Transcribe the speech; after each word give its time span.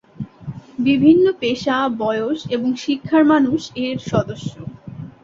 বিভিন্ন 0.79 1.25
পেশা, 1.41 1.77
বয়স 2.01 2.39
এবং 2.51 2.69
শিক্ষার 2.75 3.23
মানুষ 3.25 3.61
এর 3.83 3.97
সদস্য। 4.11 4.53